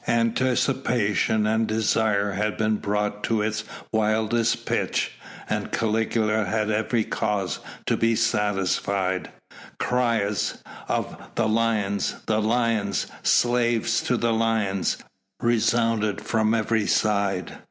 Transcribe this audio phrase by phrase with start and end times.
[0.07, 5.11] Anticipation and desire has been brought to its wildest pitch,
[5.47, 9.29] and Caligula has every cause to be satisfied.
[9.77, 12.15] Cries of "The lions!
[12.25, 13.05] the lions!
[13.21, 14.97] Slaves to the lions!"
[15.39, 17.59] resounded from every side.